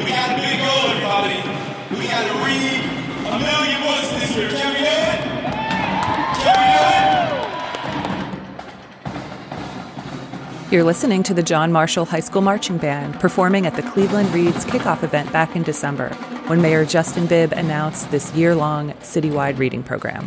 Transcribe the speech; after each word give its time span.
We 0.00 0.06
got 0.06 0.30
a 0.32 0.36
big 0.40 0.58
goal, 0.58 0.88
everybody. 0.88 1.36
We 1.94 2.08
got 2.08 2.24
to 2.24 2.32
read 2.42 2.80
a 3.26 3.38
million 3.38 3.82
books 3.82 4.08
this 4.12 4.34
year. 4.34 4.48
Can 4.48 4.72
we 4.72 4.78
do 4.80 4.86
it? 4.86 5.20
You're 10.72 10.84
listening 10.84 11.22
to 11.24 11.34
the 11.34 11.42
John 11.42 11.70
Marshall 11.70 12.06
High 12.06 12.20
School 12.20 12.40
Marching 12.40 12.78
Band 12.78 13.20
performing 13.20 13.66
at 13.66 13.74
the 13.74 13.82
Cleveland 13.82 14.32
Reads 14.32 14.64
kickoff 14.64 15.02
event 15.02 15.30
back 15.32 15.54
in 15.54 15.64
December 15.64 16.08
when 16.46 16.62
Mayor 16.62 16.86
Justin 16.86 17.26
Bibb 17.26 17.52
announced 17.52 18.10
this 18.10 18.32
year 18.32 18.54
long 18.54 18.92
citywide 19.00 19.58
reading 19.58 19.82
program. 19.82 20.26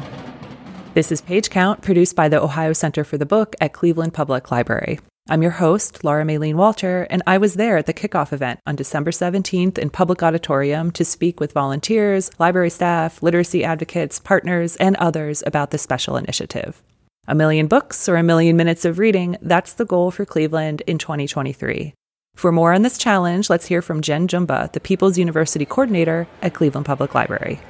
This 0.93 1.11
is 1.11 1.19
Page 1.19 1.49
Count, 1.49 1.81
produced 1.81 2.15
by 2.15 2.29
the 2.29 2.39
Ohio 2.39 2.73
Center 2.73 3.03
for 3.03 3.17
the 3.17 3.25
Book 3.25 3.55
at 3.59 3.73
Cleveland 3.73 4.13
Public 4.13 4.51
Library. 4.51 4.99
I'm 5.29 5.41
your 5.41 5.51
host, 5.51 6.03
Laura 6.03 6.25
Maylene 6.25 6.55
Walter, 6.55 7.07
and 7.09 7.23
I 7.25 7.37
was 7.37 7.53
there 7.53 7.77
at 7.77 7.85
the 7.85 7.93
kickoff 7.93 8.33
event 8.33 8.59
on 8.67 8.75
December 8.75 9.11
17th 9.11 9.77
in 9.77 9.89
Public 9.89 10.21
Auditorium 10.21 10.91
to 10.91 11.05
speak 11.05 11.39
with 11.39 11.53
volunteers, 11.53 12.29
library 12.39 12.69
staff, 12.69 13.23
literacy 13.23 13.63
advocates, 13.63 14.19
partners, 14.19 14.75
and 14.75 14.97
others 14.97 15.41
about 15.45 15.71
this 15.71 15.81
special 15.81 16.17
initiative. 16.17 16.83
A 17.25 17.35
million 17.35 17.67
books 17.67 18.09
or 18.09 18.17
a 18.17 18.23
million 18.23 18.57
minutes 18.57 18.83
of 18.83 18.99
reading, 18.99 19.37
that's 19.41 19.75
the 19.75 19.85
goal 19.85 20.11
for 20.11 20.25
Cleveland 20.25 20.81
in 20.87 20.97
2023. 20.97 21.93
For 22.35 22.51
more 22.51 22.73
on 22.73 22.81
this 22.81 22.97
challenge, 22.97 23.49
let's 23.49 23.67
hear 23.67 23.81
from 23.81 24.01
Jen 24.01 24.27
Jumba, 24.27 24.73
the 24.73 24.81
People's 24.81 25.17
University 25.17 25.63
Coordinator 25.63 26.27
at 26.41 26.53
Cleveland 26.53 26.85
Public 26.85 27.15
Library. 27.15 27.61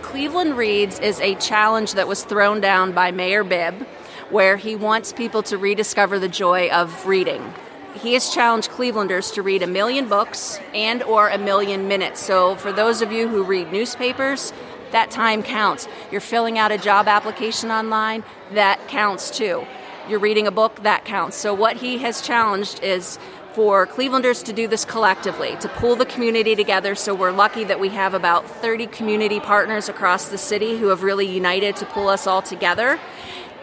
Cleveland 0.00 0.56
Reads 0.56 0.98
is 0.98 1.20
a 1.20 1.36
challenge 1.36 1.92
that 1.94 2.08
was 2.08 2.24
thrown 2.24 2.60
down 2.60 2.90
by 2.90 3.12
Mayor 3.12 3.44
Bibb 3.44 3.86
where 4.32 4.56
he 4.56 4.74
wants 4.74 5.12
people 5.12 5.42
to 5.44 5.58
rediscover 5.58 6.18
the 6.18 6.28
joy 6.28 6.68
of 6.70 7.06
reading. 7.06 7.52
He 7.94 8.14
has 8.14 8.30
challenged 8.30 8.70
Clevelanders 8.70 9.34
to 9.34 9.42
read 9.42 9.62
a 9.62 9.66
million 9.66 10.08
books 10.08 10.58
and 10.74 11.02
or 11.02 11.28
a 11.28 11.36
million 11.36 11.86
minutes. 11.86 12.20
So 12.20 12.56
for 12.56 12.72
those 12.72 13.02
of 13.02 13.12
you 13.12 13.28
who 13.28 13.44
read 13.44 13.70
newspapers, 13.70 14.52
that 14.92 15.10
time 15.10 15.42
counts. 15.42 15.86
You're 16.10 16.22
filling 16.22 16.58
out 16.58 16.72
a 16.72 16.78
job 16.78 17.08
application 17.08 17.70
online, 17.70 18.24
that 18.52 18.88
counts 18.88 19.30
too. 19.30 19.66
You're 20.08 20.18
reading 20.18 20.46
a 20.46 20.50
book, 20.50 20.82
that 20.82 21.04
counts. 21.04 21.36
So 21.36 21.52
what 21.52 21.76
he 21.76 21.98
has 21.98 22.22
challenged 22.22 22.82
is 22.82 23.18
for 23.52 23.86
Clevelanders 23.86 24.44
to 24.44 24.52
do 24.54 24.66
this 24.66 24.86
collectively, 24.86 25.56
to 25.60 25.68
pull 25.68 25.94
the 25.94 26.06
community 26.06 26.56
together. 26.56 26.94
So 26.94 27.14
we're 27.14 27.32
lucky 27.32 27.64
that 27.64 27.78
we 27.78 27.90
have 27.90 28.14
about 28.14 28.48
30 28.48 28.86
community 28.86 29.40
partners 29.40 29.90
across 29.90 30.30
the 30.30 30.38
city 30.38 30.78
who 30.78 30.86
have 30.86 31.02
really 31.02 31.26
united 31.26 31.76
to 31.76 31.86
pull 31.86 32.08
us 32.08 32.26
all 32.26 32.40
together. 32.40 32.98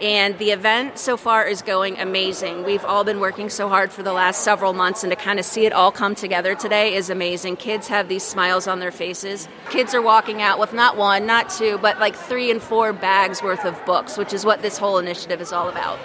And 0.01 0.37
the 0.37 0.51
event 0.51 0.97
so 0.97 1.17
far 1.17 1.45
is 1.45 1.61
going 1.61 1.99
amazing. 1.99 2.63
We've 2.63 2.85
all 2.85 3.03
been 3.03 3.19
working 3.19 3.49
so 3.49 3.67
hard 3.67 3.91
for 3.91 4.01
the 4.01 4.13
last 4.13 4.45
several 4.45 4.71
months, 4.71 5.03
and 5.03 5.11
to 5.11 5.17
kind 5.17 5.39
of 5.39 5.45
see 5.45 5.65
it 5.65 5.73
all 5.73 5.91
come 5.91 6.15
together 6.15 6.55
today 6.55 6.95
is 6.95 7.09
amazing. 7.09 7.57
Kids 7.57 7.89
have 7.89 8.07
these 8.07 8.23
smiles 8.23 8.65
on 8.65 8.79
their 8.79 8.93
faces. 8.93 9.49
Kids 9.69 9.93
are 9.93 10.01
walking 10.01 10.41
out 10.41 10.57
with 10.57 10.71
not 10.71 10.95
one, 10.95 11.25
not 11.25 11.49
two, 11.49 11.77
but 11.79 11.99
like 11.99 12.15
three 12.15 12.49
and 12.49 12.61
four 12.61 12.93
bags 12.93 13.43
worth 13.43 13.65
of 13.65 13.85
books, 13.85 14.17
which 14.17 14.31
is 14.31 14.45
what 14.45 14.61
this 14.61 14.77
whole 14.77 14.99
initiative 14.99 15.41
is 15.41 15.51
all 15.51 15.67
about. 15.67 15.99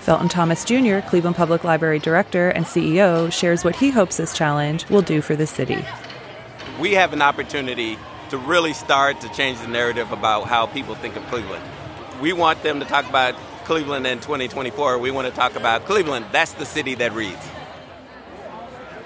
Felton 0.00 0.30
Thomas 0.30 0.64
Jr., 0.64 1.00
Cleveland 1.00 1.36
Public 1.36 1.64
Library 1.64 1.98
Director 1.98 2.48
and 2.48 2.64
CEO, 2.64 3.30
shares 3.30 3.64
what 3.64 3.76
he 3.76 3.90
hopes 3.90 4.16
this 4.16 4.34
challenge 4.34 4.88
will 4.88 5.02
do 5.02 5.20
for 5.20 5.36
the 5.36 5.46
city. 5.46 5.84
We 6.80 6.92
have 6.94 7.12
an 7.12 7.20
opportunity 7.20 7.98
to 8.30 8.38
really 8.38 8.72
start 8.72 9.20
to 9.20 9.28
change 9.28 9.60
the 9.60 9.68
narrative 9.68 10.10
about 10.10 10.44
how 10.44 10.64
people 10.64 10.94
think 10.94 11.16
of 11.16 11.22
Cleveland 11.26 11.62
we 12.22 12.32
want 12.32 12.62
them 12.62 12.78
to 12.78 12.86
talk 12.86 13.08
about 13.08 13.34
Cleveland 13.64 14.06
in 14.06 14.20
2024. 14.20 14.96
We 14.98 15.10
want 15.10 15.26
to 15.26 15.34
talk 15.34 15.56
about 15.56 15.84
Cleveland. 15.86 16.26
That's 16.30 16.52
the 16.52 16.64
city 16.64 16.94
that 16.94 17.12
reads. 17.12 17.44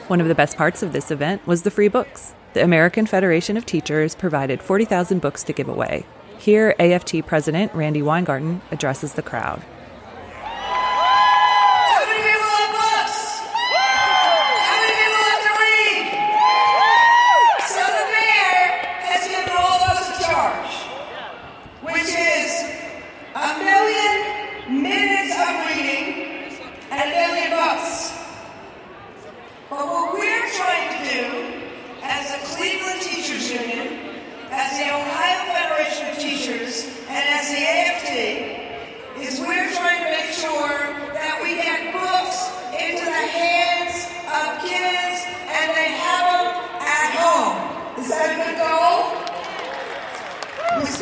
One 0.08 0.20
of 0.20 0.28
the 0.28 0.34
best 0.34 0.58
parts 0.58 0.83
of 0.83 0.92
this 0.92 1.11
event 1.11 1.45
was 1.47 1.62
the 1.62 1.70
free 1.70 1.89
books. 1.89 2.34
The 2.53 2.62
American 2.62 3.06
Federation 3.06 3.56
of 3.56 3.64
Teachers 3.64 4.14
provided 4.14 4.62
40,000 4.62 5.20
books 5.20 5.42
to 5.45 5.55
give 5.55 5.67
away. 5.67 6.05
Here, 6.39 6.74
AFT 6.79 7.27
President 7.27 7.74
Randi 7.74 8.02
Weingarten 8.02 8.61
addresses 8.70 9.14
the 9.14 9.23
crowd. 9.23 9.62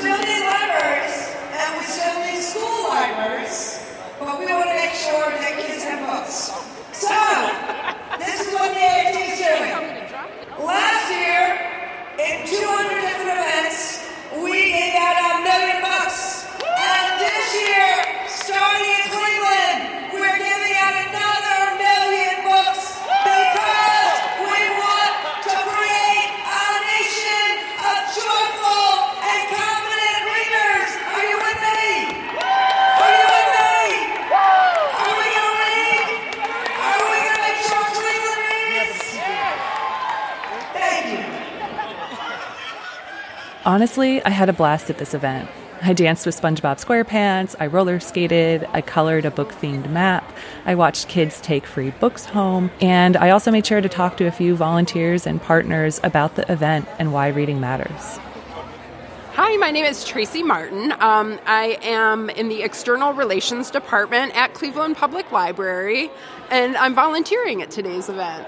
still 0.05 0.21
need 0.21 0.45
libraries, 0.45 1.33
and 1.57 1.81
we 1.81 1.85
still 1.87 2.21
need 2.21 2.43
school 2.43 2.89
libraries, 2.91 3.81
but 4.21 4.39
we 4.39 4.45
want 4.45 4.69
to 4.69 4.77
make 4.77 4.93
sure 4.93 5.31
that 5.33 5.57
kids 5.65 5.83
have 5.83 6.05
books. 6.05 6.53
So, 6.93 7.09
this 8.21 8.45
is 8.45 8.53
what 8.53 8.69
the 8.77 8.85
AFT 8.85 9.17
is 9.33 9.41
doing. 9.41 9.73
Last 10.61 11.09
year, 11.09 11.57
in 12.21 12.45
200 12.45 13.14
Honestly, 43.67 44.23
I 44.23 44.29
had 44.29 44.51
a 44.51 44.53
blast 44.53 44.91
at 44.91 44.99
this 44.99 45.15
event. 45.15 45.49
I 45.81 45.95
danced 45.95 46.27
with 46.27 46.39
SpongeBob 46.39 46.85
SquarePants, 46.85 47.57
I 47.59 47.67
roller 47.67 47.99
skated, 47.99 48.69
I 48.75 48.83
colored 48.83 49.25
a 49.25 49.31
book 49.31 49.53
themed 49.53 49.89
map, 49.91 50.31
I 50.67 50.75
watched 50.75 51.09
kids 51.09 51.41
take 51.41 51.65
free 51.65 51.91
books 51.93 52.27
home, 52.27 52.71
and 52.83 53.17
I 53.17 53.31
also 53.31 53.51
made 53.51 53.67
sure 53.67 53.81
to 53.81 53.89
talk 53.89 54.19
to 54.19 54.27
a 54.27 54.31
few 54.31 54.55
volunteers 54.55 55.27
and 55.27 55.41
partners 55.41 55.99
about 56.03 56.35
the 56.35 56.51
event 56.53 56.87
and 56.99 57.15
why 57.15 57.29
reading 57.29 57.59
matters. 57.59 58.19
Hi, 59.33 59.57
my 59.57 59.71
name 59.71 59.87
is 59.87 60.05
Tracy 60.05 60.43
Martin. 60.43 60.93
Um, 61.01 61.41
I 61.47 61.79
am 61.83 62.29
in 62.31 62.49
the 62.49 62.63
External 62.63 63.15
Relations 63.15 63.71
Department 63.71 64.37
at 64.37 64.53
Cleveland 64.53 64.97
Public 64.97 65.33
Library, 65.33 66.11
and 66.51 66.77
I'm 66.77 66.95
volunteering 66.95 67.63
at 67.63 67.71
today's 67.71 68.11
event 68.11 68.47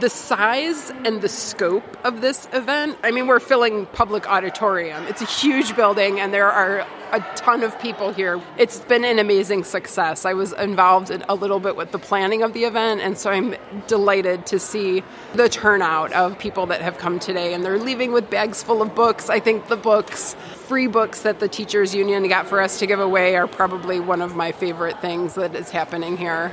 the 0.00 0.10
size 0.10 0.90
and 1.04 1.20
the 1.20 1.28
scope 1.28 1.96
of 2.04 2.20
this 2.20 2.48
event, 2.52 2.98
I 3.02 3.10
mean, 3.10 3.26
we're 3.26 3.40
filling 3.40 3.86
public 3.86 4.28
auditorium. 4.28 5.04
It's 5.04 5.22
a 5.22 5.26
huge 5.26 5.74
building, 5.74 6.20
and 6.20 6.32
there 6.34 6.50
are 6.50 6.86
a 7.12 7.20
ton 7.36 7.62
of 7.62 7.78
people 7.80 8.12
here. 8.12 8.40
It's 8.58 8.80
been 8.80 9.04
an 9.04 9.18
amazing 9.18 9.64
success. 9.64 10.24
I 10.24 10.34
was 10.34 10.52
involved 10.52 11.10
in 11.10 11.24
a 11.28 11.34
little 11.34 11.60
bit 11.60 11.76
with 11.76 11.92
the 11.92 11.98
planning 11.98 12.42
of 12.42 12.52
the 12.52 12.64
event, 12.64 13.00
and 13.00 13.16
so 13.16 13.30
I'm 13.30 13.54
delighted 13.86 14.46
to 14.46 14.58
see 14.58 15.02
the 15.34 15.48
turnout 15.48 16.12
of 16.12 16.38
people 16.38 16.66
that 16.66 16.82
have 16.82 16.98
come 16.98 17.18
today, 17.18 17.54
and 17.54 17.64
they're 17.64 17.78
leaving 17.78 18.12
with 18.12 18.28
bags 18.28 18.62
full 18.62 18.82
of 18.82 18.94
books. 18.94 19.30
I 19.30 19.40
think 19.40 19.68
the 19.68 19.76
books, 19.76 20.34
free 20.66 20.88
books 20.88 21.22
that 21.22 21.40
the 21.40 21.48
Teachers 21.48 21.94
Union 21.94 22.28
got 22.28 22.48
for 22.48 22.60
us 22.60 22.78
to 22.80 22.86
give 22.86 23.00
away, 23.00 23.36
are 23.36 23.46
probably 23.46 24.00
one 24.00 24.20
of 24.20 24.36
my 24.36 24.52
favorite 24.52 25.00
things 25.00 25.36
that 25.36 25.54
is 25.54 25.70
happening 25.70 26.16
here. 26.16 26.52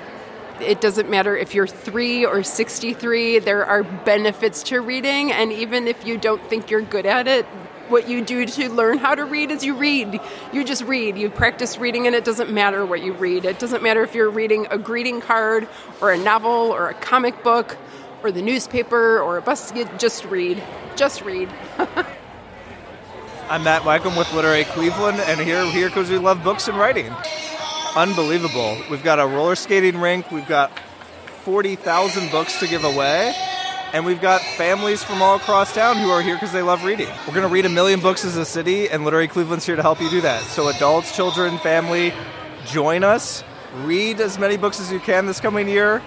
It 0.63 0.81
doesn't 0.81 1.09
matter 1.09 1.35
if 1.35 1.53
you're 1.53 1.67
three 1.67 2.25
or 2.25 2.43
63, 2.43 3.39
there 3.39 3.65
are 3.65 3.83
benefits 3.83 4.63
to 4.63 4.79
reading. 4.81 5.31
And 5.31 5.51
even 5.51 5.87
if 5.87 6.05
you 6.05 6.17
don't 6.17 6.41
think 6.49 6.71
you're 6.71 6.81
good 6.81 7.05
at 7.05 7.27
it, 7.27 7.45
what 7.89 8.07
you 8.07 8.23
do 8.23 8.45
to 8.45 8.69
learn 8.69 8.97
how 8.97 9.13
to 9.13 9.25
read 9.25 9.51
is 9.51 9.63
you 9.63 9.75
read. 9.75 10.19
You 10.51 10.63
just 10.63 10.83
read. 10.83 11.17
You 11.17 11.29
practice 11.29 11.77
reading, 11.77 12.07
and 12.07 12.15
it 12.15 12.25
doesn't 12.25 12.51
matter 12.51 12.85
what 12.85 13.03
you 13.03 13.13
read. 13.13 13.45
It 13.45 13.59
doesn't 13.59 13.83
matter 13.83 14.03
if 14.03 14.15
you're 14.15 14.29
reading 14.29 14.67
a 14.71 14.77
greeting 14.77 15.21
card 15.21 15.67
or 16.01 16.11
a 16.11 16.17
novel 16.17 16.49
or 16.49 16.89
a 16.89 16.93
comic 16.93 17.43
book 17.43 17.77
or 18.23 18.31
the 18.31 18.41
newspaper 18.41 19.19
or 19.19 19.37
a 19.37 19.41
bus. 19.41 19.73
You 19.75 19.87
just 19.97 20.25
read. 20.25 20.63
Just 20.95 21.21
read. 21.23 21.49
I'm 23.49 23.63
Matt 23.63 23.81
Weinkam 23.83 24.17
with 24.17 24.31
Literary 24.33 24.63
Cleveland, 24.63 25.19
and 25.19 25.39
here, 25.39 25.65
here 25.65 25.89
because 25.89 26.09
we 26.09 26.17
love 26.17 26.43
books 26.43 26.67
and 26.67 26.77
writing 26.77 27.13
unbelievable. 27.95 28.77
We've 28.89 29.03
got 29.03 29.19
a 29.19 29.25
roller 29.25 29.55
skating 29.55 29.97
rink. 29.99 30.31
We've 30.31 30.47
got 30.47 30.71
40,000 31.43 32.31
books 32.31 32.59
to 32.59 32.67
give 32.67 32.83
away. 32.83 33.33
and 33.93 34.03
we've 34.07 34.19
got 34.19 34.41
families 34.41 35.03
from 35.03 35.21
all 35.21 35.35
across 35.35 35.73
town 35.73 35.97
who 35.97 36.09
are 36.09 36.21
here 36.21 36.35
because 36.35 36.51
they 36.51 36.63
love 36.63 36.83
reading. 36.83 37.07
We're 37.27 37.35
going 37.35 37.47
to 37.47 37.53
read 37.53 37.65
a 37.65 37.69
million 37.69 37.99
books 37.99 38.25
as 38.25 38.35
a 38.35 38.43
city, 38.43 38.89
and 38.89 39.05
Literary 39.05 39.27
Cleveland's 39.27 39.65
here 39.67 39.75
to 39.75 39.83
help 39.83 40.01
you 40.01 40.09
do 40.09 40.19
that. 40.21 40.41
So, 40.45 40.67
adults, 40.67 41.15
children, 41.15 41.59
family, 41.59 42.11
join 42.65 43.03
us. 43.03 43.43
Read 43.83 44.19
as 44.19 44.39
many 44.39 44.57
books 44.57 44.79
as 44.79 44.91
you 44.91 44.99
can 44.99 45.27
this 45.27 45.39
coming 45.39 45.69
year. 45.69 46.01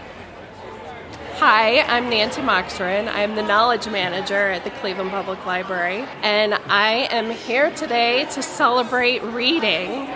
Hi, 1.37 1.83
I'm 1.83 2.11
Nancy 2.11 2.41
Mocsiran. 2.41 3.09
I'm 3.09 3.37
the 3.37 3.43
knowledge 3.43 3.87
manager 3.89 4.51
at 4.51 4.65
the 4.65 4.71
Cleveland 4.71 5.11
Public 5.11 5.47
Library, 5.47 6.05
and 6.23 6.55
I 6.55 7.09
am 7.11 7.31
here 7.31 7.71
today 7.71 8.25
to 8.33 8.43
celebrate 8.43 9.23
reading. 9.23 10.09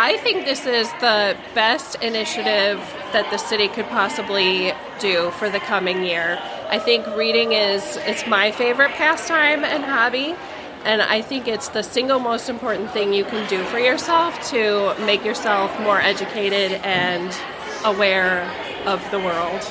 I 0.00 0.16
think 0.18 0.44
this 0.44 0.64
is 0.64 0.88
the 1.00 1.36
best 1.56 1.96
initiative 1.96 2.78
that 3.12 3.28
the 3.32 3.36
city 3.36 3.66
could 3.66 3.86
possibly 3.86 4.72
do 5.00 5.32
for 5.32 5.50
the 5.50 5.58
coming 5.58 6.04
year. 6.04 6.38
I 6.68 6.78
think 6.78 7.04
reading 7.16 7.50
is 7.50 7.96
it's 8.02 8.24
my 8.24 8.52
favorite 8.52 8.92
pastime 8.92 9.64
and 9.64 9.82
hobby, 9.82 10.36
and 10.84 11.02
I 11.02 11.20
think 11.20 11.48
it's 11.48 11.70
the 11.70 11.82
single 11.82 12.20
most 12.20 12.48
important 12.48 12.92
thing 12.92 13.12
you 13.12 13.24
can 13.24 13.48
do 13.48 13.64
for 13.64 13.80
yourself 13.80 14.40
to 14.50 14.94
make 15.04 15.24
yourself 15.24 15.76
more 15.80 16.00
educated 16.00 16.80
and 16.84 17.36
aware 17.84 18.48
of 18.86 19.02
the 19.10 19.18
world. 19.18 19.62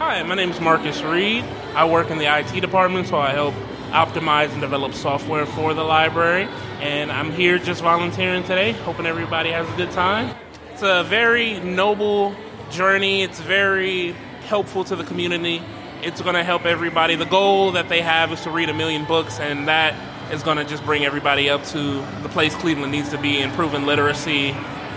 Hi, 0.00 0.24
my 0.24 0.34
name 0.34 0.50
is 0.50 0.60
Marcus 0.60 1.02
Reid. 1.02 1.44
I 1.76 1.88
work 1.88 2.10
in 2.10 2.18
the 2.18 2.26
IT 2.26 2.60
department, 2.60 3.06
so 3.06 3.18
I 3.18 3.30
help 3.30 3.54
optimize 3.92 4.50
and 4.50 4.60
develop 4.60 4.92
software 4.92 5.46
for 5.46 5.72
the 5.72 5.84
library. 5.84 6.48
And 6.82 7.12
I'm 7.12 7.30
here 7.30 7.58
just 7.58 7.80
volunteering 7.80 8.42
today, 8.42 8.72
hoping 8.72 9.06
everybody 9.06 9.50
has 9.50 9.72
a 9.72 9.76
good 9.76 9.92
time. 9.92 10.34
It's 10.72 10.82
a 10.82 11.04
very 11.04 11.60
noble 11.60 12.34
journey, 12.72 13.22
it's 13.22 13.38
very 13.38 14.16
helpful 14.48 14.82
to 14.86 14.96
the 14.96 15.04
community. 15.04 15.62
It's 16.02 16.20
going 16.20 16.34
to 16.34 16.42
help 16.42 16.64
everybody. 16.64 17.14
The 17.14 17.24
goal 17.24 17.70
that 17.72 17.88
they 17.88 18.00
have 18.00 18.32
is 18.32 18.40
to 18.40 18.50
read 18.50 18.68
a 18.68 18.74
million 18.74 19.04
books, 19.04 19.38
and 19.38 19.68
that 19.68 19.94
is 20.32 20.42
going 20.42 20.56
to 20.56 20.64
just 20.64 20.84
bring 20.84 21.04
everybody 21.04 21.48
up 21.48 21.64
to 21.66 22.04
the 22.24 22.28
place 22.28 22.52
Cleveland 22.56 22.90
needs 22.90 23.10
to 23.10 23.18
be, 23.18 23.38
in 23.38 23.50
improving 23.50 23.86
literacy. 23.86 24.50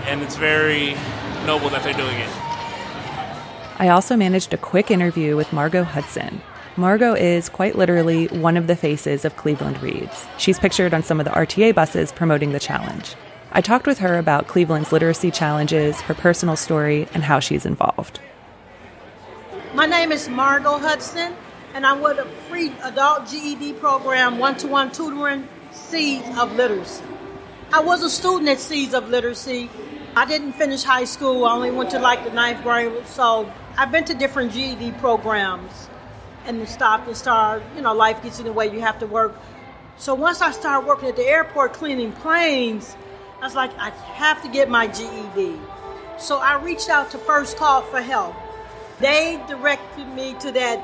And 0.06 0.22
it's 0.22 0.34
very 0.34 0.94
noble 1.46 1.70
that 1.70 1.84
they're 1.84 1.92
doing 1.92 2.16
it. 2.16 2.30
I 3.78 3.90
also 3.90 4.16
managed 4.16 4.52
a 4.52 4.56
quick 4.56 4.90
interview 4.90 5.36
with 5.36 5.52
Margo 5.52 5.84
Hudson. 5.84 6.42
Margo 6.78 7.14
is 7.14 7.48
quite 7.48 7.74
literally 7.74 8.26
one 8.26 8.58
of 8.58 8.66
the 8.66 8.76
faces 8.76 9.24
of 9.24 9.34
Cleveland 9.36 9.82
Reads. 9.82 10.26
She's 10.36 10.58
pictured 10.58 10.92
on 10.92 11.02
some 11.02 11.18
of 11.18 11.24
the 11.24 11.30
RTA 11.30 11.74
buses 11.74 12.12
promoting 12.12 12.52
the 12.52 12.60
challenge. 12.60 13.14
I 13.50 13.62
talked 13.62 13.86
with 13.86 13.98
her 14.00 14.18
about 14.18 14.46
Cleveland's 14.46 14.92
literacy 14.92 15.30
challenges, 15.30 15.98
her 16.02 16.12
personal 16.12 16.54
story, 16.54 17.08
and 17.14 17.22
how 17.22 17.40
she's 17.40 17.64
involved. 17.64 18.20
My 19.72 19.86
name 19.86 20.12
is 20.12 20.28
Margo 20.28 20.76
Hudson, 20.76 21.34
and 21.72 21.86
I'm 21.86 22.02
with 22.02 22.18
a 22.18 22.26
free 22.50 22.70
adult 22.82 23.26
GED 23.26 23.72
program, 23.74 24.38
one 24.38 24.58
to 24.58 24.66
one 24.66 24.92
tutoring, 24.92 25.48
Seeds 25.72 26.28
of 26.36 26.54
Literacy. 26.56 27.04
I 27.72 27.80
was 27.80 28.02
a 28.02 28.10
student 28.10 28.50
at 28.50 28.58
Seeds 28.58 28.92
of 28.92 29.08
Literacy. 29.08 29.70
I 30.14 30.26
didn't 30.26 30.52
finish 30.52 30.82
high 30.82 31.04
school, 31.04 31.46
I 31.46 31.54
only 31.54 31.70
went 31.70 31.88
to 31.92 31.98
like 31.98 32.22
the 32.24 32.32
ninth 32.32 32.62
grade, 32.62 33.06
so 33.06 33.50
I've 33.78 33.90
been 33.90 34.04
to 34.04 34.14
different 34.14 34.52
GED 34.52 34.92
programs 34.98 35.88
and 36.46 36.68
stopped 36.68 37.06
and 37.06 37.16
started, 37.16 37.64
you 37.74 37.82
know, 37.82 37.94
life 37.94 38.22
gets 38.22 38.38
in 38.38 38.46
the 38.46 38.52
way, 38.52 38.72
you 38.72 38.80
have 38.80 38.98
to 39.00 39.06
work. 39.06 39.34
So 39.96 40.14
once 40.14 40.40
I 40.40 40.50
started 40.50 40.86
working 40.86 41.08
at 41.08 41.16
the 41.16 41.26
airport 41.26 41.72
cleaning 41.72 42.12
planes, 42.12 42.96
I 43.40 43.44
was 43.44 43.54
like, 43.54 43.76
I 43.78 43.90
have 43.90 44.42
to 44.42 44.48
get 44.48 44.68
my 44.68 44.86
GED. 44.86 45.56
So 46.18 46.38
I 46.38 46.62
reached 46.62 46.88
out 46.88 47.10
to 47.10 47.18
First 47.18 47.56
Call 47.56 47.82
for 47.82 48.00
Help. 48.00 48.34
They 49.00 49.40
directed 49.48 50.06
me 50.08 50.34
to 50.40 50.52
that 50.52 50.82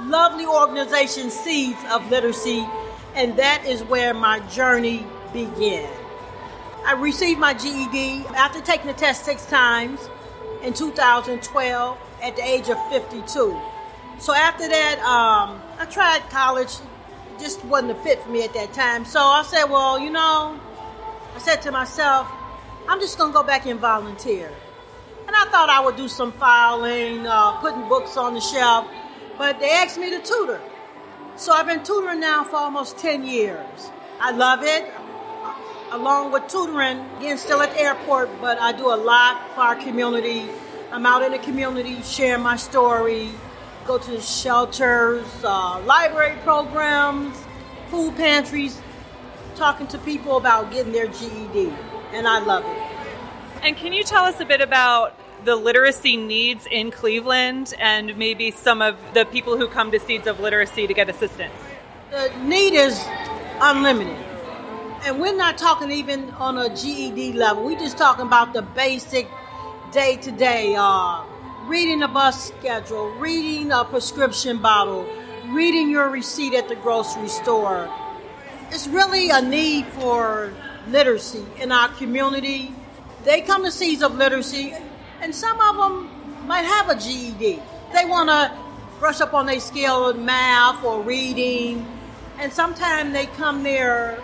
lovely 0.00 0.46
organization, 0.46 1.30
Seeds 1.30 1.78
of 1.90 2.08
Literacy, 2.10 2.66
and 3.14 3.36
that 3.38 3.64
is 3.66 3.82
where 3.84 4.14
my 4.14 4.40
journey 4.48 5.04
began. 5.32 5.90
I 6.84 6.92
received 6.92 7.40
my 7.40 7.54
GED 7.54 8.26
after 8.34 8.60
taking 8.60 8.86
the 8.86 8.92
test 8.92 9.24
six 9.24 9.44
times 9.46 10.08
in 10.62 10.72
2012 10.72 11.98
at 12.22 12.36
the 12.36 12.42
age 12.42 12.68
of 12.68 12.78
52. 12.90 13.60
So 14.18 14.34
after 14.34 14.68
that, 14.68 14.98
um, 15.00 15.60
I 15.78 15.86
tried 15.86 16.28
college. 16.30 16.74
Just 17.38 17.64
wasn't 17.64 17.92
a 17.92 17.94
fit 17.96 18.20
for 18.20 18.30
me 18.30 18.42
at 18.42 18.52
that 18.54 18.72
time. 18.72 19.04
So 19.04 19.20
I 19.20 19.42
said, 19.42 19.64
well, 19.64 19.98
you 19.98 20.10
know, 20.10 20.58
I 21.36 21.38
said 21.38 21.62
to 21.62 21.72
myself, 21.72 22.26
I'm 22.88 23.00
just 23.00 23.16
to 23.18 23.30
go 23.32 23.42
back 23.42 23.66
and 23.66 23.78
volunteer. 23.78 24.50
And 25.26 25.36
I 25.36 25.44
thought 25.50 25.68
I 25.68 25.80
would 25.84 25.96
do 25.96 26.08
some 26.08 26.32
filing, 26.32 27.26
uh, 27.26 27.60
putting 27.60 27.86
books 27.88 28.16
on 28.16 28.34
the 28.34 28.40
shelf, 28.40 28.88
but 29.36 29.60
they 29.60 29.70
asked 29.70 29.98
me 29.98 30.10
to 30.10 30.20
tutor. 30.20 30.60
So 31.36 31.52
I've 31.52 31.66
been 31.66 31.84
tutoring 31.84 32.18
now 32.18 32.42
for 32.44 32.56
almost 32.56 32.98
10 32.98 33.24
years. 33.24 33.90
I 34.20 34.32
love 34.32 34.64
it 34.64 34.90
along 35.92 36.32
with 36.32 36.48
tutoring, 36.48 36.98
again, 37.18 37.38
still 37.38 37.62
at 37.62 37.70
the 37.70 37.80
airport, 37.80 38.30
but 38.40 38.58
I 38.58 38.72
do 38.72 38.86
a 38.92 38.96
lot 38.96 39.54
for 39.54 39.60
our 39.60 39.76
community. 39.76 40.48
I'm 40.90 41.06
out 41.06 41.22
in 41.22 41.32
the 41.32 41.38
community 41.38 42.02
sharing 42.02 42.42
my 42.42 42.56
story, 42.56 43.30
go 43.88 43.96
to 43.96 44.20
shelters, 44.20 45.26
uh, 45.42 45.80
library 45.86 46.36
programs, 46.44 47.34
food 47.88 48.14
pantries, 48.16 48.78
talking 49.56 49.86
to 49.86 49.96
people 49.96 50.36
about 50.36 50.70
getting 50.70 50.92
their 50.92 51.06
GED, 51.06 51.72
and 52.12 52.28
I 52.28 52.38
love 52.38 52.64
it. 52.64 53.64
And 53.64 53.74
can 53.78 53.94
you 53.94 54.04
tell 54.04 54.24
us 54.24 54.38
a 54.40 54.44
bit 54.44 54.60
about 54.60 55.18
the 55.46 55.56
literacy 55.56 56.18
needs 56.18 56.66
in 56.70 56.90
Cleveland 56.90 57.72
and 57.80 58.14
maybe 58.18 58.50
some 58.50 58.82
of 58.82 58.96
the 59.14 59.24
people 59.24 59.56
who 59.56 59.66
come 59.66 59.90
to 59.90 59.98
Seeds 59.98 60.26
of 60.26 60.38
Literacy 60.38 60.86
to 60.86 60.92
get 60.92 61.08
assistance? 61.08 61.54
The 62.10 62.30
need 62.42 62.74
is 62.74 63.02
unlimited 63.60 64.28
and 65.06 65.20
we're 65.20 65.36
not 65.36 65.56
talking 65.56 65.90
even 65.90 66.30
on 66.32 66.58
a 66.58 66.74
GED 66.74 67.32
level. 67.32 67.64
We're 67.64 67.78
just 67.78 67.96
talking 67.96 68.26
about 68.26 68.52
the 68.52 68.62
basic 68.62 69.28
day 69.92 70.16
to 70.16 70.32
day 70.32 70.74
reading 71.68 72.02
a 72.02 72.08
bus 72.08 72.48
schedule, 72.48 73.10
reading 73.18 73.70
a 73.72 73.84
prescription 73.84 74.56
bottle, 74.56 75.06
reading 75.48 75.90
your 75.90 76.08
receipt 76.08 76.54
at 76.54 76.66
the 76.66 76.74
grocery 76.76 77.28
store. 77.28 77.92
It's 78.70 78.86
really 78.86 79.28
a 79.28 79.42
need 79.42 79.84
for 79.88 80.54
literacy 80.88 81.44
in 81.60 81.70
our 81.70 81.90
community. 81.90 82.74
They 83.24 83.42
come 83.42 83.64
to 83.64 83.70
Seeds 83.70 84.02
of 84.02 84.16
Literacy, 84.16 84.74
and 85.20 85.34
some 85.34 85.60
of 85.60 85.76
them 85.76 86.46
might 86.46 86.62
have 86.62 86.88
a 86.88 86.98
GED. 86.98 87.60
They 87.92 88.04
want 88.06 88.30
to 88.30 88.50
brush 88.98 89.20
up 89.20 89.34
on 89.34 89.44
their 89.44 89.60
skill 89.60 90.08
of 90.08 90.18
math 90.18 90.82
or 90.82 91.02
reading, 91.02 91.86
and 92.38 92.50
sometimes 92.50 93.12
they 93.12 93.26
come 93.26 93.62
there 93.62 94.22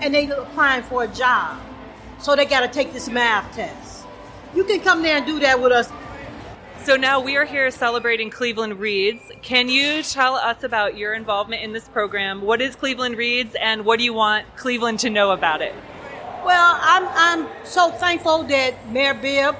and 0.00 0.14
they're 0.14 0.32
applying 0.32 0.82
for 0.82 1.04
a 1.04 1.08
job. 1.08 1.60
So 2.20 2.34
they 2.34 2.46
got 2.46 2.60
to 2.60 2.68
take 2.68 2.94
this 2.94 3.10
math 3.10 3.54
test. 3.54 4.06
You 4.54 4.64
can 4.64 4.80
come 4.80 5.02
there 5.02 5.18
and 5.18 5.26
do 5.26 5.40
that 5.40 5.60
with 5.60 5.72
us. 5.72 5.90
So 6.86 6.94
now 6.94 7.18
we 7.18 7.36
are 7.36 7.44
here 7.44 7.68
celebrating 7.72 8.30
Cleveland 8.30 8.78
Reads. 8.78 9.32
Can 9.42 9.68
you 9.68 10.04
tell 10.04 10.36
us 10.36 10.62
about 10.62 10.96
your 10.96 11.14
involvement 11.14 11.64
in 11.64 11.72
this 11.72 11.88
program? 11.88 12.42
What 12.42 12.60
is 12.60 12.76
Cleveland 12.76 13.16
Reads 13.16 13.56
and 13.60 13.84
what 13.84 13.98
do 13.98 14.04
you 14.04 14.12
want 14.12 14.46
Cleveland 14.54 15.00
to 15.00 15.10
know 15.10 15.32
about 15.32 15.62
it? 15.62 15.74
Well, 16.44 16.78
I'm, 16.80 17.08
I'm 17.08 17.48
so 17.64 17.90
thankful 17.90 18.44
that 18.44 18.88
Mayor 18.92 19.14
Bibb 19.14 19.56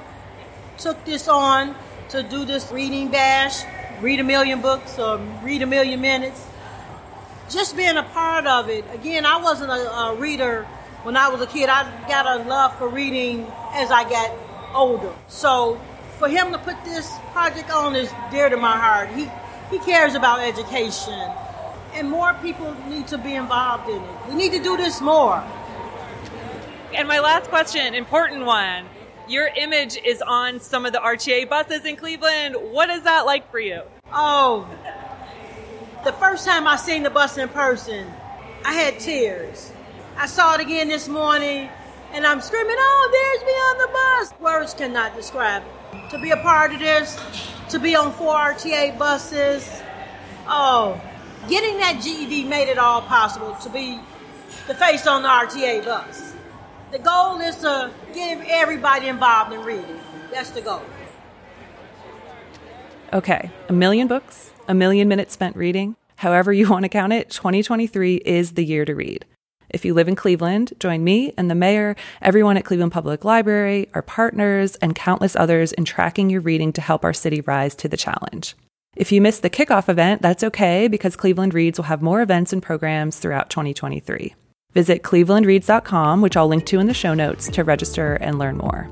took 0.77 1.03
this 1.03 1.27
on 1.27 1.75
to 2.11 2.23
do 2.23 2.45
this 2.45 2.71
reading 2.71 3.09
bash, 3.09 3.61
read 4.01 4.21
a 4.21 4.23
million 4.23 4.61
books 4.61 4.97
or 4.97 5.17
read 5.43 5.61
a 5.61 5.67
million 5.67 5.99
minutes 5.99 6.47
just 7.49 7.75
being 7.75 7.97
a 7.97 8.03
part 8.03 8.47
of 8.47 8.69
it. 8.69 8.85
Again, 8.93 9.25
I 9.25 9.35
wasn't 9.41 9.71
a, 9.71 9.91
a, 9.91 10.15
reader 10.15 10.63
when 11.03 11.17
I 11.17 11.27
was 11.27 11.41
a 11.41 11.47
kid. 11.47 11.67
I 11.67 12.07
got 12.07 12.25
a 12.25 12.47
love 12.47 12.77
for 12.77 12.87
reading 12.87 13.45
as 13.73 13.91
I 13.91 14.09
got 14.09 14.31
older. 14.73 15.13
So 15.27 15.77
for 16.17 16.27
him 16.27 16.51
to 16.51 16.57
put 16.57 16.83
this 16.83 17.11
project 17.31 17.69
on 17.71 17.95
is 17.95 18.11
dear 18.31 18.49
to 18.49 18.57
my 18.57 18.75
heart. 18.77 19.09
He 19.09 19.29
he 19.69 19.79
cares 19.79 20.15
about 20.15 20.39
education, 20.39 21.29
and 21.93 22.09
more 22.09 22.33
people 22.41 22.73
need 22.87 23.07
to 23.07 23.17
be 23.17 23.35
involved 23.35 23.89
in 23.89 24.01
it. 24.01 24.27
We 24.29 24.35
need 24.35 24.51
to 24.53 24.63
do 24.63 24.77
this 24.77 25.01
more. 25.01 25.43
And 26.95 27.07
my 27.07 27.19
last 27.19 27.49
question, 27.49 27.93
important 27.93 28.45
one. 28.45 28.85
Your 29.27 29.47
image 29.47 29.97
is 29.97 30.21
on 30.21 30.61
some 30.61 30.85
of 30.85 30.93
the 30.93 30.99
RTA 30.99 31.49
buses 31.49 31.83
in 31.83 31.97
Cleveland. 31.97 32.55
What 32.71 32.89
is 32.89 33.03
that 33.03 33.25
like 33.25 33.51
for 33.51 33.59
you? 33.59 33.81
Oh, 34.13 34.69
the 36.05 36.13
first 36.13 36.47
time 36.47 36.65
I 36.65 36.77
seen 36.77 37.03
the 37.03 37.09
bus 37.09 37.37
in 37.37 37.49
person, 37.49 38.07
I 38.63 38.71
had 38.71 39.01
tears. 39.01 39.73
I 40.15 40.27
saw 40.27 40.55
it 40.55 40.61
again 40.61 40.87
this 40.87 41.09
morning, 41.09 41.69
and 42.13 42.25
I'm 42.25 42.39
screaming, 42.39 42.77
"Oh, 42.79 43.09
there's 43.11 43.45
me 43.45 43.51
on 43.51 43.77
the 43.79 43.87
bus!" 43.93 44.39
Words 44.39 44.73
cannot 44.73 45.13
describe 45.13 45.63
it. 45.63 45.86
To 46.11 46.17
be 46.17 46.31
a 46.31 46.37
part 46.37 46.73
of 46.73 46.79
this, 46.79 47.19
to 47.69 47.79
be 47.79 47.95
on 47.95 48.13
four 48.13 48.33
RTA 48.33 48.97
buses, 48.97 49.69
oh, 50.47 51.01
getting 51.49 51.77
that 51.79 52.01
GED 52.01 52.45
made 52.45 52.69
it 52.69 52.77
all 52.77 53.01
possible 53.01 53.55
to 53.55 53.69
be 53.69 53.99
the 54.67 54.73
face 54.73 55.05
on 55.05 55.21
the 55.21 55.27
RTA 55.27 55.83
bus. 55.83 56.33
The 56.91 56.99
goal 56.99 57.41
is 57.41 57.57
to 57.57 57.91
get 58.13 58.41
everybody 58.47 59.07
involved 59.07 59.51
in 59.51 59.61
reading. 59.63 59.99
That's 60.31 60.51
the 60.51 60.61
goal. 60.61 60.81
Okay, 63.11 63.51
a 63.67 63.73
million 63.73 64.07
books, 64.07 64.51
a 64.69 64.73
million 64.73 65.09
minutes 65.09 65.33
spent 65.33 65.57
reading. 65.57 65.97
However, 66.15 66.53
you 66.53 66.69
want 66.69 66.83
to 66.83 66.89
count 66.89 67.11
it, 67.11 67.29
2023 67.31 68.15
is 68.15 68.53
the 68.53 68.63
year 68.63 68.85
to 68.85 68.95
read. 68.95 69.25
If 69.69 69.83
you 69.83 69.93
live 69.93 70.07
in 70.07 70.15
Cleveland, 70.15 70.73
join 70.79 71.03
me 71.03 71.33
and 71.37 71.49
the 71.49 71.55
mayor, 71.55 71.95
everyone 72.21 72.57
at 72.57 72.65
Cleveland 72.65 72.91
Public 72.91 73.25
Library, 73.25 73.89
our 73.93 74.01
partners, 74.01 74.75
and 74.75 74.95
countless 74.95 75.35
others 75.35 75.73
in 75.73 75.85
tracking 75.85 76.29
your 76.29 76.41
reading 76.41 76.71
to 76.73 76.81
help 76.81 77.03
our 77.03 77.13
city 77.13 77.41
rise 77.41 77.75
to 77.75 77.87
the 77.87 77.97
challenge. 77.97 78.55
If 78.95 79.11
you 79.11 79.21
missed 79.21 79.43
the 79.43 79.49
kickoff 79.49 79.89
event, 79.89 80.21
that's 80.21 80.43
okay 80.43 80.87
because 80.87 81.15
Cleveland 81.15 81.53
Reads 81.53 81.77
will 81.77 81.85
have 81.85 82.01
more 82.01 82.21
events 82.21 82.53
and 82.53 82.63
programs 82.63 83.19
throughout 83.19 83.49
2023. 83.49 84.33
Visit 84.73 85.03
clevelandreads.com, 85.03 86.21
which 86.21 86.37
I'll 86.37 86.47
link 86.47 86.65
to 86.67 86.79
in 86.79 86.87
the 86.87 86.93
show 86.93 87.13
notes, 87.13 87.47
to 87.49 87.63
register 87.63 88.15
and 88.15 88.39
learn 88.39 88.57
more. 88.57 88.89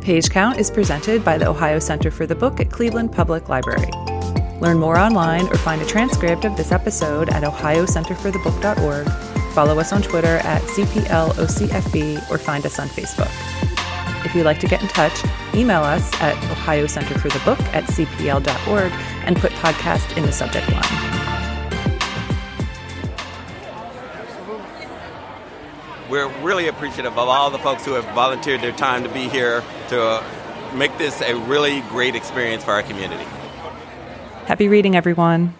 Page 0.00 0.30
Count 0.30 0.58
is 0.58 0.70
presented 0.70 1.24
by 1.24 1.38
the 1.38 1.48
Ohio 1.48 1.78
Center 1.78 2.10
for 2.10 2.26
the 2.26 2.34
Book 2.34 2.60
at 2.60 2.70
Cleveland 2.70 3.12
Public 3.12 3.48
Library. 3.48 3.90
Learn 4.60 4.78
more 4.78 4.98
online 4.98 5.48
or 5.48 5.56
find 5.56 5.80
a 5.80 5.86
transcript 5.86 6.44
of 6.44 6.56
this 6.56 6.70
episode 6.70 7.30
at 7.30 7.42
ohiocenterforthebook.org. 7.42 9.08
Follow 9.54 9.78
us 9.78 9.92
on 9.92 10.02
Twitter 10.02 10.36
at 10.38 10.62
CPLOCFB 10.62 12.30
or 12.30 12.38
find 12.38 12.64
us 12.66 12.78
on 12.78 12.88
Facebook. 12.88 13.30
If 14.24 14.34
you'd 14.34 14.44
like 14.44 14.60
to 14.60 14.68
get 14.68 14.82
in 14.82 14.88
touch, 14.88 15.24
email 15.54 15.80
us 15.80 16.12
at 16.20 16.36
ohiocenterforthebook 16.36 17.58
at 17.72 17.84
cpl.org 17.84 18.92
and 19.24 19.36
put 19.36 19.50
podcast 19.52 20.16
in 20.16 20.24
the 20.24 20.32
subject 20.32 20.70
line. 20.70 21.10
We're 26.10 26.28
really 26.42 26.68
appreciative 26.68 27.12
of 27.12 27.28
all 27.28 27.50
the 27.50 27.58
folks 27.58 27.84
who 27.84 27.92
have 27.92 28.04
volunteered 28.14 28.60
their 28.60 28.72
time 28.72 29.04
to 29.04 29.08
be 29.08 29.28
here 29.28 29.64
to 29.88 30.22
make 30.74 30.96
this 30.98 31.22
a 31.22 31.34
really 31.34 31.80
great 31.82 32.14
experience 32.14 32.62
for 32.62 32.72
our 32.72 32.82
community. 32.82 33.26
Happy 34.50 34.66
reading, 34.66 34.96
everyone. 34.96 35.54